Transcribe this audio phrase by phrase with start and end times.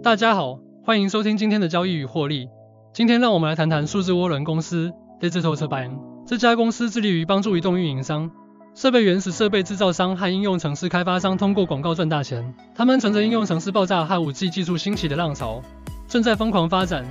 [0.00, 2.48] 大家好，欢迎收听今天的交易与获利。
[2.94, 5.98] 今天让我们来谈谈数字涡轮公司 Digital Turbine。
[6.24, 8.30] 这家公司致力于帮助移动运营商、
[8.74, 12.54] 设备原始设备制造商和应用程式开发商通过广告赚大钱。
[12.76, 15.60] 他们乘着应用程式爆炸和 5G 技术兴起的浪潮，
[16.06, 17.04] 正在疯狂发展。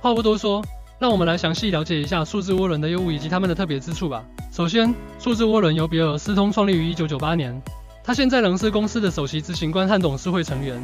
[0.00, 0.64] 话不多说，
[0.98, 4.24] 让我们来详细了解一下数字涡轮的业务以及他们的特别之处吧。
[4.50, 7.62] 首先，数字涡轮由比尔斯通创立于1998年，
[8.02, 10.82] 他现在仍是公司的首席执行官和董事会成员。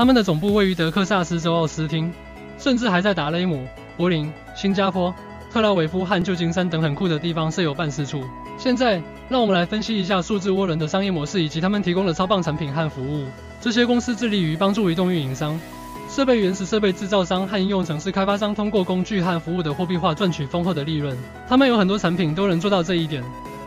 [0.00, 2.10] 他们的总部位于德克萨斯州奥斯汀，
[2.56, 3.66] 甚至还在达雷姆、
[3.98, 5.14] 柏林、新加坡、
[5.52, 8.24] 特拉维夫和旧金山等很酷的地方设有办事处。
[8.56, 13.26] 现在，让我们来分析一下数字涡轮的商业模式以及他们提供的超棒产品和服务。
[13.60, 15.60] 这些公司致力于帮助移动运营商、
[16.08, 21.14] 设备原始设备制造商和应用程式开发商通过工具和服务的货币化赚取丰厚的利润。
[21.46, 23.22] 他们有很多产品都能做到这一点，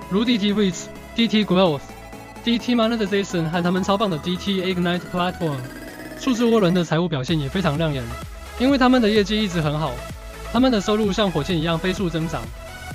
[0.10, 1.82] 如 DT Reach、DT Growth、
[2.44, 5.60] DT Monetization 和他们超棒的 DT Ignite Platform。
[6.23, 8.02] 数字涡轮的财务表现也非常亮眼，
[8.58, 9.91] 因为他们的业绩一直很好，
[10.54, 12.41] 他们的收入像火箭一样飞速增长，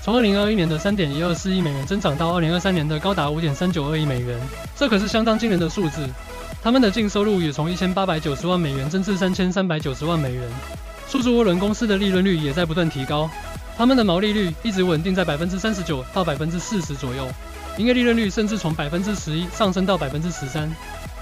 [0.03, 4.41] 从2021年的3.124亿美元增长到2023年的高达5.392亿美元，
[4.75, 6.09] 这可是相当惊人的数字。
[6.63, 10.43] 他们的净收入也从1890万美元增至3390万美元。
[11.07, 13.29] 数字涡轮公司的利润率也在不断提高，
[13.77, 17.29] 他们的毛利率一直稳定在39%到40%左右，
[17.77, 20.71] 营业利润率甚至从11%上升到13%。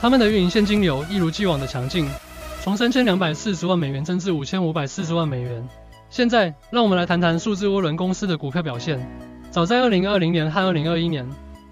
[0.01, 2.09] 他们的运营现金流一如既往的强劲，
[2.63, 5.67] 从三千两百四十万美元增至五千五百四十万美元。
[6.11, 9.01] 现在，让我们来谈谈数字涡轮公司的股票表现。
[9.51, 11.27] 早在二零二零年和二零二一年，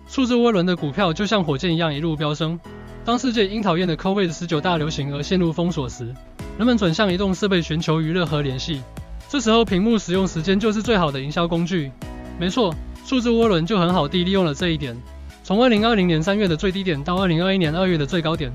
[0.08, 2.58] 数字涡轮的股票就像火箭一样一路飙升。
[3.04, 6.14] 当世界因讨厌的 COVID 十九大流行而陷入封锁时，
[6.56, 8.82] 人们转向移动设备寻求娱乐和联系。
[9.28, 11.92] 这时候，屏幕使用时间就是最好的营销工具。
[12.40, 14.96] 没错，数字涡轮就很好地利用了这一点。
[15.44, 18.50] 从二零二零年三月的最低点到二零二一年二月的最高点，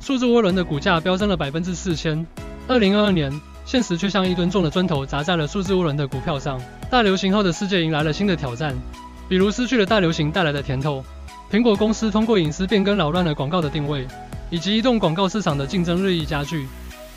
[0.00, 2.26] 数字涡轮的股价飙升了百分之四千。
[2.66, 3.30] 二零二二年，
[3.64, 6.60] 现实却像一吨重的砖头砸在了数字涡轮的股票上。
[6.90, 8.76] 大流行后的世界迎来了新的挑战，
[9.28, 11.04] 比如失去了大流行带来的甜头。
[11.48, 14.04] 苹果公司通过隐私变更扰乱了广告的定位，
[14.50, 16.66] 以及移动广告市场的竞争日益加剧，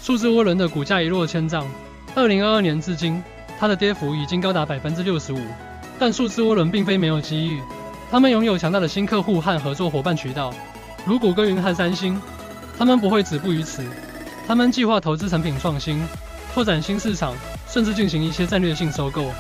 [0.04, 1.66] 数字涡轮的股价一落千丈。
[2.14, 3.24] 二零二二年至今，
[3.60, 5.40] 它的跌幅已经高达百分之六十五。
[5.98, 7.60] 但数字涡轮并非没有机遇。
[8.12, 10.54] 他们拥有强大的新客户和合作伙伴渠道，
[11.06, 12.22] 如谷歌云和三星。
[12.78, 13.84] 他们不会止步于此，
[14.48, 16.02] 他们计划投资产品创新，
[16.54, 17.34] 拓展新市场，
[17.68, 19.32] 甚至进行一些战略性收购。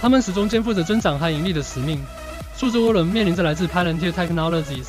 [0.00, 2.00] 他们始终肩负着增长和盈利的使命。
[2.56, 4.88] 数字涡轮面临着来自 Palantir Technologies、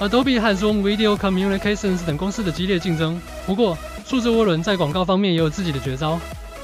[0.00, 3.20] Adobe 和 Zoom Video Communications 等公司的激烈竞争。
[3.46, 6.18] 不过，数字涡轮在广告方面也有自己的绝招。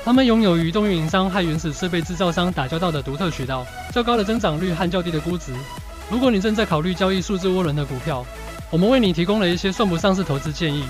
[0.05, 5.53] 他们拥有与移动运营商和原始设备制造商打交道的独特渠道，较高的增长率和较低的估值。
[6.13, 8.23] 如果你正在考虑交易数字涡轮的股票，
[8.71, 10.85] 我们为你提供了一些算不上是投资建议。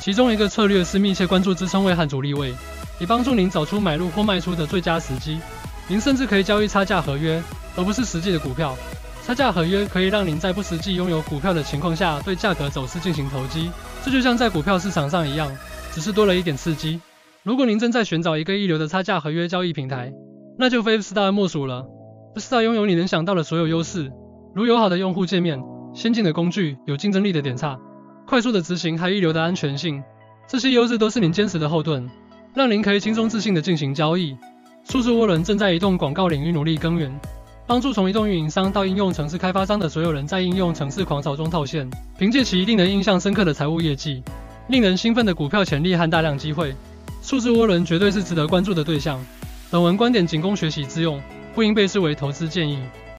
[0.00, 2.52] 其中一个策略是密切关注支撑位和阻力位，
[2.98, 5.38] 以帮助您找出买入或卖出的最佳时机。
[5.86, 7.40] 您甚至可以交易差价合约，
[7.76, 8.76] 而不是实际的股票。
[9.24, 13.70] 差价合约可以让您在不实际拥有股票的情况下，对价格走势进行投机。
[14.04, 15.56] 这就像在股票市场上一样，
[15.92, 17.00] 只是多了一点刺激。
[17.44, 20.12] 如果您正在寻找一个一流的差价合约交易平台，
[20.58, 21.86] 那就非 Star 莫属了。
[22.34, 24.10] Star 拥有你能想到的所有优势。
[24.54, 25.60] 如友好的用户界面、
[25.92, 27.76] 先进的工具、有竞争力的点差、
[28.24, 30.00] 快速的执行还一流的安全性，
[30.46, 32.08] 这些优势都是您坚实的后盾，
[32.54, 34.36] 让您可以轻松自信的进行交易。
[34.84, 37.12] 数字涡轮正在移动广告领域努力耕耘，
[37.66, 44.22] 帮助从移动运营商到应用城市开发商的所有人在应用城市狂潮中套现，凭借其令人印象深刻的财务业绩、
[44.68, 46.72] 令人兴奋的股票潜力和大量机会，
[47.22, 49.20] 数字涡轮绝对是值得关注的对象。
[49.72, 51.20] 本文观点仅供学习之用，
[51.56, 52.78] 不应被视为投资建议。